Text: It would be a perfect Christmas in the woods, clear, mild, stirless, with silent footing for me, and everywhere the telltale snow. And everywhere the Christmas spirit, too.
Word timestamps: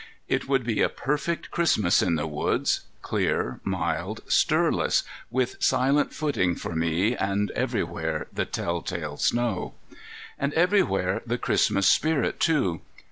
It 0.27 0.47
would 0.49 0.63
be 0.63 0.81
a 0.81 0.89
perfect 0.89 1.51
Christmas 1.51 2.01
in 2.01 2.15
the 2.15 2.25
woods, 2.25 2.81
clear, 3.03 3.59
mild, 3.63 4.21
stirless, 4.27 5.03
with 5.29 5.57
silent 5.59 6.11
footing 6.11 6.55
for 6.55 6.73
me, 6.75 7.15
and 7.15 7.51
everywhere 7.51 8.25
the 8.33 8.45
telltale 8.45 9.17
snow. 9.17 9.75
And 10.39 10.53
everywhere 10.55 11.21
the 11.27 11.37
Christmas 11.37 11.85
spirit, 11.85 12.39
too. 12.39 12.81